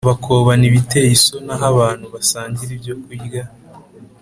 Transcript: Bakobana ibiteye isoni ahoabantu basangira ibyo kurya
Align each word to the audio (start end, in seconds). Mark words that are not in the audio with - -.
Bakobana 0.09 0.63
ibiteye 0.69 1.09
isoni 1.17 1.51
ahoabantu 1.55 2.05
basangira 2.13 2.71
ibyo 2.77 2.93
kurya 3.03 3.43